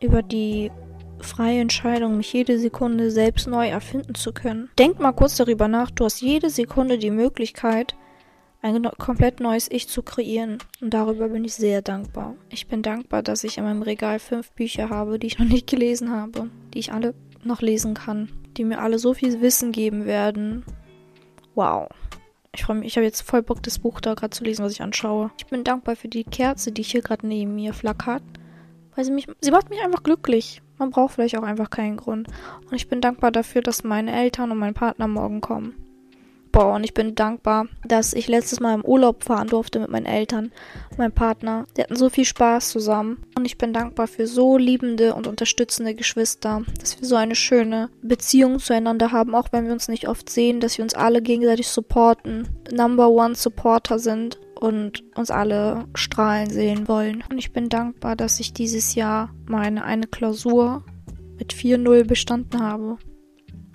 über 0.00 0.22
die 0.22 0.70
freie 1.18 1.60
Entscheidung, 1.60 2.16
mich 2.16 2.32
jede 2.32 2.56
Sekunde 2.56 3.10
selbst 3.10 3.48
neu 3.48 3.68
erfinden 3.68 4.14
zu 4.14 4.32
können. 4.32 4.70
Denk 4.78 5.00
mal 5.00 5.10
kurz 5.10 5.36
darüber 5.36 5.66
nach, 5.66 5.90
du 5.90 6.04
hast 6.04 6.20
jede 6.20 6.50
Sekunde 6.50 6.98
die 6.98 7.10
Möglichkeit, 7.10 7.96
ein 8.62 8.82
komplett 8.96 9.40
neues 9.40 9.68
Ich 9.70 9.88
zu 9.88 10.02
kreieren. 10.02 10.58
Und 10.80 10.94
darüber 10.94 11.28
bin 11.28 11.44
ich 11.44 11.54
sehr 11.54 11.82
dankbar. 11.82 12.36
Ich 12.48 12.68
bin 12.68 12.82
dankbar, 12.82 13.22
dass 13.22 13.44
ich 13.44 13.58
in 13.58 13.64
meinem 13.64 13.82
Regal 13.82 14.18
fünf 14.20 14.52
Bücher 14.52 14.88
habe, 14.88 15.18
die 15.18 15.26
ich 15.26 15.38
noch 15.38 15.46
nicht 15.46 15.68
gelesen 15.68 16.10
habe, 16.10 16.48
die 16.72 16.78
ich 16.78 16.92
alle 16.92 17.14
noch 17.42 17.60
lesen 17.60 17.94
kann, 17.94 18.30
die 18.56 18.64
mir 18.64 18.80
alle 18.80 18.98
so 18.98 19.14
viel 19.14 19.40
Wissen 19.40 19.72
geben 19.72 20.06
werden. 20.06 20.64
Wow. 21.56 21.88
Ich 22.54 22.64
freue 22.64 22.76
mich, 22.76 22.88
ich 22.88 22.96
habe 22.96 23.04
jetzt 23.04 23.22
voll 23.22 23.42
Bock, 23.42 23.62
das 23.62 23.78
Buch 23.78 24.00
da 24.00 24.14
gerade 24.14 24.30
zu 24.30 24.44
lesen, 24.44 24.64
was 24.64 24.72
ich 24.72 24.82
anschaue. 24.82 25.30
Ich 25.38 25.46
bin 25.46 25.64
dankbar 25.64 25.96
für 25.96 26.08
die 26.08 26.24
Kerze, 26.24 26.70
die 26.70 26.82
hier 26.82 27.02
gerade 27.02 27.26
neben 27.26 27.54
mir 27.54 27.72
flackert. 27.72 28.22
Weil 28.94 29.04
sie 29.04 29.10
mich, 29.10 29.26
sie 29.40 29.50
macht 29.50 29.70
mich 29.70 29.80
einfach 29.80 30.02
glücklich. 30.02 30.62
Man 30.78 30.90
braucht 30.90 31.14
vielleicht 31.14 31.36
auch 31.36 31.42
einfach 31.42 31.70
keinen 31.70 31.96
Grund. 31.96 32.28
Und 32.70 32.74
ich 32.74 32.88
bin 32.88 33.00
dankbar 33.00 33.32
dafür, 33.32 33.62
dass 33.62 33.84
meine 33.84 34.12
Eltern 34.12 34.52
und 34.52 34.58
mein 34.58 34.74
Partner 34.74 35.08
morgen 35.08 35.40
kommen. 35.40 35.81
Boah, 36.52 36.74
und 36.74 36.84
ich 36.84 36.92
bin 36.92 37.14
dankbar, 37.14 37.66
dass 37.82 38.12
ich 38.12 38.28
letztes 38.28 38.60
Mal 38.60 38.74
im 38.74 38.84
Urlaub 38.84 39.24
fahren 39.24 39.48
durfte 39.48 39.80
mit 39.80 39.88
meinen 39.88 40.04
Eltern 40.04 40.52
und 40.90 40.98
meinem 40.98 41.12
Partner. 41.12 41.64
Wir 41.74 41.84
hatten 41.84 41.96
so 41.96 42.10
viel 42.10 42.26
Spaß 42.26 42.68
zusammen. 42.68 43.24
Und 43.34 43.46
ich 43.46 43.56
bin 43.56 43.72
dankbar 43.72 44.06
für 44.06 44.26
so 44.26 44.58
liebende 44.58 45.14
und 45.14 45.26
unterstützende 45.26 45.94
Geschwister, 45.94 46.62
dass 46.78 47.00
wir 47.00 47.08
so 47.08 47.16
eine 47.16 47.36
schöne 47.36 47.88
Beziehung 48.02 48.58
zueinander 48.58 49.12
haben, 49.12 49.34
auch 49.34 49.48
wenn 49.52 49.64
wir 49.64 49.72
uns 49.72 49.88
nicht 49.88 50.08
oft 50.08 50.28
sehen, 50.28 50.60
dass 50.60 50.76
wir 50.76 50.82
uns 50.82 50.92
alle 50.92 51.22
gegenseitig 51.22 51.68
supporten, 51.68 52.46
Number 52.70 53.08
One 53.08 53.34
Supporter 53.34 53.98
sind 53.98 54.38
und 54.60 55.02
uns 55.16 55.30
alle 55.30 55.86
strahlen 55.94 56.50
sehen 56.50 56.86
wollen. 56.86 57.24
Und 57.30 57.38
ich 57.38 57.54
bin 57.54 57.70
dankbar, 57.70 58.14
dass 58.14 58.40
ich 58.40 58.52
dieses 58.52 58.94
Jahr 58.94 59.34
meine 59.46 59.84
eine 59.84 60.06
Klausur 60.06 60.84
mit 61.38 61.54
4-0 61.54 62.04
bestanden 62.04 62.62
habe 62.62 62.98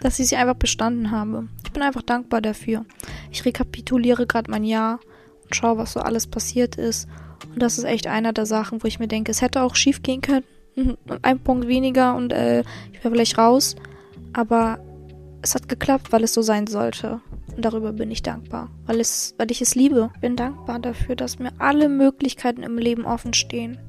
dass 0.01 0.19
ich 0.19 0.27
sie 0.27 0.35
einfach 0.35 0.55
bestanden 0.55 1.11
habe. 1.11 1.47
Ich 1.65 1.71
bin 1.71 1.83
einfach 1.83 2.01
dankbar 2.01 2.41
dafür. 2.41 2.85
Ich 3.31 3.45
rekapituliere 3.45 4.27
gerade 4.27 4.51
mein 4.51 4.63
Jahr 4.63 4.99
und 5.43 5.55
schaue, 5.55 5.77
was 5.77 5.93
so 5.93 5.99
alles 5.99 6.27
passiert 6.27 6.75
ist. 6.75 7.07
Und 7.53 7.61
das 7.61 7.77
ist 7.77 7.83
echt 7.83 8.07
einer 8.07 8.33
der 8.33 8.45
Sachen, 8.45 8.83
wo 8.83 8.87
ich 8.87 8.99
mir 8.99 9.07
denke, 9.07 9.31
es 9.31 9.41
hätte 9.41 9.61
auch 9.61 9.75
schief 9.75 10.03
gehen 10.03 10.21
können. 10.21 10.45
Ein 11.21 11.39
Punkt 11.39 11.67
weniger 11.67 12.15
und 12.15 12.31
äh, 12.33 12.61
ich 12.91 13.03
wäre 13.03 13.11
vielleicht 13.11 13.37
raus. 13.37 13.75
Aber 14.33 14.79
es 15.41 15.55
hat 15.55 15.69
geklappt, 15.69 16.11
weil 16.11 16.23
es 16.23 16.33
so 16.33 16.41
sein 16.41 16.67
sollte. 16.67 17.21
Und 17.55 17.65
darüber 17.65 17.91
bin 17.93 18.11
ich 18.11 18.21
dankbar, 18.21 18.69
weil, 18.85 18.99
es, 18.99 19.33
weil 19.37 19.49
ich 19.49 19.61
es 19.61 19.73
liebe. 19.73 20.11
Ich 20.15 20.21
bin 20.21 20.35
dankbar 20.35 20.79
dafür, 20.79 21.15
dass 21.15 21.39
mir 21.39 21.51
alle 21.57 21.89
Möglichkeiten 21.89 22.63
im 22.63 22.77
Leben 22.77 23.05
offen 23.05 23.33
stehen. 23.33 23.79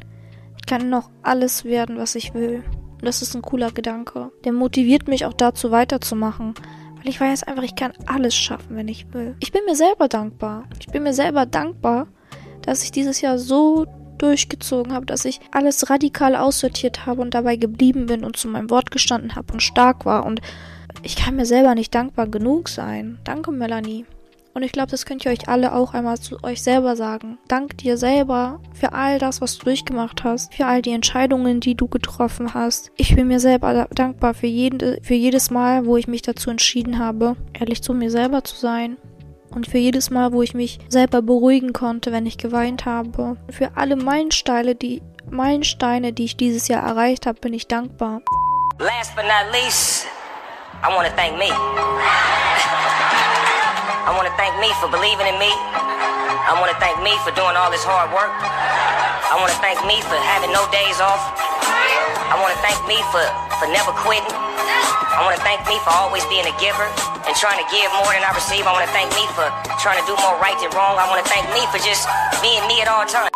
Ich 0.59 0.67
kann 0.67 0.89
noch 0.89 1.11
alles 1.23 1.65
werden, 1.65 1.99
was 1.99 2.15
ich 2.15 2.33
will. 2.33 2.63
Und 2.99 3.05
das 3.05 3.23
ist 3.23 3.35
ein 3.35 3.43
cooler 3.43 3.71
Gedanke. 3.71 4.33
Der 4.45 4.53
motiviert 4.53 5.07
mich 5.09 5.25
auch 5.25 5.33
dazu 5.33 5.71
weiterzumachen. 5.71 6.55
Weil 6.97 7.09
ich 7.09 7.21
weiß 7.21 7.45
einfach, 7.45 7.63
ich 7.63 7.77
kann 7.77 7.93
alles 8.07 8.35
schaffen, 8.35 8.77
wenn 8.77 8.89
ich 8.89 9.13
will. 9.13 9.37
Ich 9.39 9.53
bin 9.53 9.65
mir 9.67 9.77
selber 9.77 10.09
dankbar. 10.09 10.65
Ich 10.81 10.89
bin 10.89 11.05
mir 11.05 11.15
selber 11.15 11.47
dankbar, 11.47 12.09
dass 12.63 12.83
ich 12.83 12.91
dieses 12.91 13.21
Jahr 13.21 13.39
so 13.39 13.87
durchgezogen 14.19 14.93
habe, 14.93 15.07
dass 15.07 15.25
ich 15.25 15.41
alles 15.53 15.91
radikal 15.91 16.35
aussortiert 16.35 17.07
habe 17.07 17.23
und 17.23 17.35
dabei 17.35 17.55
geblieben 17.55 18.07
bin 18.07 18.25
und 18.25 18.37
zu 18.37 18.49
meinem 18.49 18.69
Wort 18.71 18.91
gestanden 18.91 19.37
habe 19.37 19.53
und 19.53 19.63
stark 19.63 20.05
war. 20.05 20.27
Und 20.27 20.41
ich 21.05 21.15
kann 21.15 21.37
mir 21.37 21.47
selber 21.47 21.77
nicht 21.77 21.95
dankbar 21.95 22.27
genug 22.27 22.69
sein. 22.69 23.19
Danke, 23.23 23.53
Melanie. 23.53 24.07
Und 24.59 24.65
ich 24.65 24.73
glaube, 24.73 24.91
das 24.91 25.07
könnt 25.07 25.25
ihr 25.25 25.31
euch 25.31 25.49
alle 25.49 25.73
auch 25.73 25.95
einmal 25.95 26.19
zu 26.19 26.43
euch 26.43 26.65
selber 26.65 26.97
sagen. 26.97 27.39
Dank 27.47 27.79
dir 27.79 27.97
selber 27.97 28.59
für 28.75 28.93
all 28.93 29.21
das, 29.21 29.41
was 29.41 29.57
du 29.57 29.67
durchgemacht 29.67 30.25
hast, 30.25 30.53
für 30.53 30.67
all 30.67 30.83
die 30.83 30.91
Entscheidungen, 30.91 31.61
die 31.61 31.77
du 31.77 31.87
getroffen 31.87 32.55
hast. 32.55 32.91
Ich 32.97 33.15
bin 33.15 33.29
mir 33.29 33.39
selber 33.39 33.87
dankbar 33.95 34.35
für, 34.35 34.49
jeden, 34.49 35.01
für 35.05 35.15
jedes 35.15 35.53
Mal, 35.53 35.87
wo 35.87 35.97
ich 35.97 36.09
mich 36.09 36.23
dazu 36.23 36.51
entschieden 36.51 36.99
habe, 36.99 37.37
ehrlich 37.53 37.85
zu 37.85 37.95
mir 37.95 38.11
selber 38.11 38.43
zu 38.43 38.57
sein. 38.57 38.97
Und 39.51 39.69
für 39.69 39.79
jedes 39.79 40.11
Mal, 40.11 40.33
wo 40.33 40.43
ich 40.43 40.55
mich 40.55 40.81
selber 40.89 41.23
beruhigen 41.23 41.73
konnte, 41.73 42.11
wenn 42.11 42.27
ich 42.27 42.37
geweint 42.37 42.85
habe. 42.85 43.37
Für 43.49 43.77
alle 43.77 43.95
Meilensteine, 43.95 44.75
die, 44.75 45.03
Meilensteine, 45.31 46.13
die 46.13 46.25
ich 46.25 46.37
dieses 46.37 46.67
Jahr 46.67 46.83
erreicht 46.83 47.27
habe, 47.27 47.39
bin 47.39 47.53
ich 47.53 47.69
dankbar. 47.69 48.23
Last 48.81 49.15
but 49.15 49.25
not 49.25 49.53
least, 49.53 50.07
I 50.83 50.93
want 50.93 51.07
to 51.07 51.15
thank 51.15 51.39
me. 51.39 51.47
I 54.09 54.17
want 54.17 54.25
to 54.25 54.33
thank 54.41 54.57
me 54.57 54.73
for 54.81 54.89
believing 54.89 55.29
in 55.29 55.37
me. 55.37 55.53
I 55.53 56.57
want 56.57 56.73
to 56.73 56.79
thank 56.81 56.97
me 57.05 57.13
for 57.29 57.33
doing 57.37 57.61
all 57.61 57.69
this 57.69 57.85
hard 57.85 58.09
work. 58.09 58.33
I 58.33 59.37
want 59.37 59.53
to 59.53 59.61
thank 59.61 59.77
me 59.85 60.01
for 60.01 60.17
having 60.17 60.49
no 60.49 60.65
days 60.73 60.97
off. 60.97 61.21
I 62.33 62.41
want 62.41 62.57
to 62.57 62.61
thank 62.65 62.81
me 62.89 62.97
for, 63.13 63.21
for 63.61 63.69
never 63.69 63.93
quitting. 64.01 64.33
I 64.33 65.21
want 65.29 65.37
to 65.37 65.45
thank 65.45 65.61
me 65.69 65.77
for 65.85 65.93
always 65.93 66.25
being 66.33 66.49
a 66.49 66.57
giver 66.57 66.89
and 67.29 67.37
trying 67.37 67.61
to 67.61 67.69
give 67.69 67.85
more 68.01 68.09
than 68.09 68.25
I 68.25 68.33
receive. 68.33 68.65
I 68.65 68.73
want 68.73 68.89
to 68.89 68.95
thank 68.97 69.13
me 69.13 69.29
for 69.37 69.45
trying 69.77 70.01
to 70.01 70.07
do 70.09 70.17
more 70.25 70.41
right 70.41 70.57
than 70.57 70.73
wrong. 70.73 70.97
I 70.97 71.05
want 71.13 71.21
to 71.21 71.29
thank 71.29 71.45
me 71.53 71.61
for 71.69 71.77
just 71.85 72.09
being 72.41 72.65
me 72.65 72.81
at 72.81 72.89
all 72.89 73.05
times. 73.05 73.29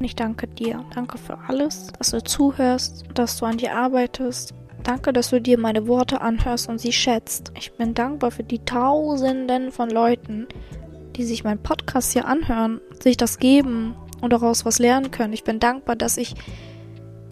Ich 0.00 0.16
danke 0.16 0.48
dir. 0.48 0.84
Danke 0.94 1.18
für 1.18 1.38
alles, 1.48 1.92
dass 1.98 2.10
du 2.10 2.24
zuhörst, 2.24 3.04
dass 3.12 3.36
du 3.36 3.44
an 3.44 3.58
dir 3.58 3.76
arbeitest, 3.76 4.54
Danke, 4.84 5.14
dass 5.14 5.30
du 5.30 5.40
dir 5.40 5.58
meine 5.58 5.88
Worte 5.88 6.20
anhörst 6.20 6.68
und 6.68 6.78
sie 6.78 6.92
schätzt. 6.92 7.52
Ich 7.58 7.72
bin 7.72 7.94
dankbar 7.94 8.30
für 8.30 8.44
die 8.44 8.64
Tausenden 8.66 9.72
von 9.72 9.88
Leuten, 9.88 10.46
die 11.16 11.24
sich 11.24 11.42
meinen 11.42 11.62
Podcast 11.62 12.12
hier 12.12 12.26
anhören, 12.26 12.82
sich 13.02 13.16
das 13.16 13.38
geben 13.38 13.96
und 14.20 14.34
daraus 14.34 14.66
was 14.66 14.78
lernen 14.78 15.10
können. 15.10 15.32
Ich 15.32 15.42
bin 15.42 15.58
dankbar, 15.58 15.96
dass 15.96 16.18
ich 16.18 16.34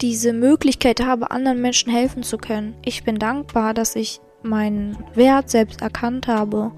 diese 0.01 0.33
Möglichkeit 0.33 1.05
habe, 1.05 1.29
anderen 1.29 1.61
Menschen 1.61 1.91
helfen 1.91 2.23
zu 2.23 2.37
können. 2.37 2.73
Ich 2.83 3.03
bin 3.03 3.19
dankbar, 3.19 3.75
dass 3.75 3.95
ich 3.95 4.19
meinen 4.41 4.97
Wert 5.13 5.51
selbst 5.51 5.83
erkannt 5.83 6.27
habe 6.27 6.71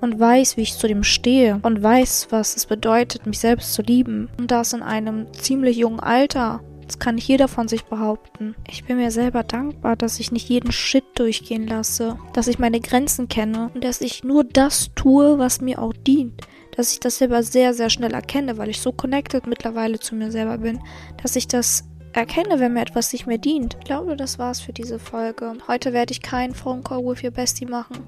und 0.00 0.18
weiß, 0.18 0.56
wie 0.56 0.62
ich 0.62 0.78
zu 0.78 0.86
dem 0.86 1.02
stehe 1.02 1.58
und 1.62 1.82
weiß, 1.82 2.28
was 2.30 2.56
es 2.56 2.66
bedeutet, 2.66 3.26
mich 3.26 3.40
selbst 3.40 3.74
zu 3.74 3.82
lieben. 3.82 4.30
Und 4.38 4.52
das 4.52 4.72
in 4.72 4.82
einem 4.82 5.32
ziemlich 5.34 5.76
jungen 5.76 6.00
Alter. 6.00 6.60
Das 6.90 6.98
kann 6.98 7.14
nicht 7.14 7.28
jeder 7.28 7.46
von 7.46 7.68
sich 7.68 7.84
behaupten. 7.84 8.56
Ich 8.68 8.82
bin 8.82 8.96
mir 8.96 9.12
selber 9.12 9.44
dankbar, 9.44 9.94
dass 9.94 10.18
ich 10.18 10.32
nicht 10.32 10.48
jeden 10.48 10.72
Shit 10.72 11.04
durchgehen 11.14 11.68
lasse, 11.68 12.18
dass 12.32 12.48
ich 12.48 12.58
meine 12.58 12.80
Grenzen 12.80 13.28
kenne 13.28 13.70
und 13.72 13.84
dass 13.84 14.00
ich 14.00 14.24
nur 14.24 14.42
das 14.42 14.90
tue, 14.96 15.38
was 15.38 15.60
mir 15.60 15.80
auch 15.80 15.92
dient. 15.92 16.40
Dass 16.74 16.92
ich 16.92 16.98
das 16.98 17.18
selber 17.18 17.44
sehr, 17.44 17.74
sehr 17.74 17.90
schnell 17.90 18.12
erkenne, 18.12 18.58
weil 18.58 18.70
ich 18.70 18.80
so 18.80 18.90
connected 18.90 19.46
mittlerweile 19.46 20.00
zu 20.00 20.16
mir 20.16 20.32
selber 20.32 20.58
bin, 20.58 20.80
dass 21.22 21.36
ich 21.36 21.46
das 21.46 21.84
erkenne, 22.12 22.58
wenn 22.58 22.72
mir 22.72 22.82
etwas 22.82 23.12
nicht 23.12 23.28
mehr 23.28 23.38
dient. 23.38 23.76
Ich 23.78 23.84
glaube, 23.84 24.16
das 24.16 24.40
war's 24.40 24.60
für 24.60 24.72
diese 24.72 24.98
Folge. 24.98 25.52
Heute 25.68 25.92
werde 25.92 26.10
ich 26.10 26.22
keinen 26.22 26.56
Phone 26.56 26.82
Call 26.82 27.04
with 27.04 27.22
your 27.22 27.30
Bestie 27.30 27.66
machen, 27.66 27.98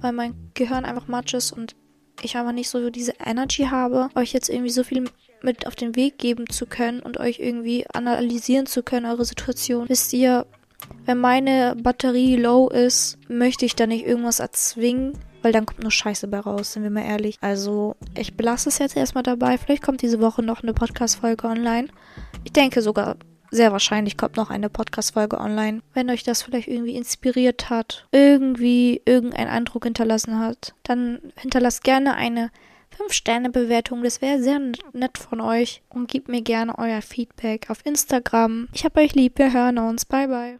weil 0.00 0.10
mein 0.10 0.34
Gehirn 0.54 0.84
einfach 0.84 1.06
matsch 1.06 1.34
ist 1.34 1.52
und 1.52 1.76
ich 2.22 2.36
einfach 2.36 2.50
nicht 2.50 2.70
so 2.70 2.90
diese 2.90 3.14
Energy 3.24 3.66
habe, 3.66 4.08
euch 4.16 4.32
jetzt 4.32 4.48
irgendwie 4.48 4.70
so 4.70 4.82
viel 4.82 5.04
mit 5.46 5.66
auf 5.66 5.74
den 5.74 5.96
Weg 5.96 6.18
geben 6.18 6.50
zu 6.50 6.66
können 6.66 7.00
und 7.00 7.18
euch 7.18 7.38
irgendwie 7.38 7.86
analysieren 7.94 8.66
zu 8.66 8.82
können, 8.82 9.06
eure 9.06 9.24
Situation. 9.24 9.88
Wisst 9.88 10.12
ihr, 10.12 10.44
wenn 11.06 11.18
meine 11.18 11.74
Batterie 11.80 12.36
low 12.36 12.68
ist, 12.68 13.16
möchte 13.28 13.64
ich 13.64 13.76
da 13.76 13.86
nicht 13.86 14.04
irgendwas 14.04 14.40
erzwingen, 14.40 15.18
weil 15.42 15.52
dann 15.52 15.64
kommt 15.64 15.82
nur 15.82 15.92
Scheiße 15.92 16.28
bei 16.28 16.40
raus, 16.40 16.72
sind 16.72 16.82
wir 16.82 16.90
mal 16.90 17.04
ehrlich. 17.04 17.38
Also, 17.40 17.94
ich 18.16 18.36
belasse 18.36 18.68
es 18.68 18.78
jetzt 18.78 18.96
erstmal 18.96 19.22
dabei. 19.22 19.56
Vielleicht 19.56 19.82
kommt 19.82 20.02
diese 20.02 20.20
Woche 20.20 20.42
noch 20.42 20.62
eine 20.62 20.74
Podcast-Folge 20.74 21.46
online. 21.46 21.88
Ich 22.44 22.52
denke 22.52 22.82
sogar, 22.82 23.16
sehr 23.50 23.72
wahrscheinlich 23.72 24.16
kommt 24.16 24.36
noch 24.36 24.50
eine 24.50 24.68
Podcast-Folge 24.68 25.38
online. 25.38 25.80
Wenn 25.94 26.10
euch 26.10 26.24
das 26.24 26.42
vielleicht 26.42 26.68
irgendwie 26.68 26.96
inspiriert 26.96 27.70
hat, 27.70 28.06
irgendwie 28.10 29.00
irgendeinen 29.04 29.48
Eindruck 29.50 29.84
hinterlassen 29.84 30.38
hat, 30.40 30.74
dann 30.82 31.20
hinterlasst 31.36 31.84
gerne 31.84 32.14
eine 32.14 32.50
5-Sterne-Bewertung. 32.96 34.02
Das 34.02 34.20
wäre 34.20 34.42
sehr 34.42 34.60
nett 34.92 35.18
von 35.18 35.40
euch. 35.40 35.82
Und 35.88 36.08
gebt 36.08 36.28
mir 36.28 36.42
gerne 36.42 36.78
euer 36.78 37.02
Feedback 37.02 37.70
auf 37.70 37.84
Instagram. 37.84 38.68
Ich 38.72 38.84
hab 38.84 38.96
euch 38.96 39.14
lieb. 39.14 39.38
Wir 39.38 39.52
hören 39.52 39.78
uns. 39.78 40.04
Bye, 40.04 40.28
bye. 40.28 40.54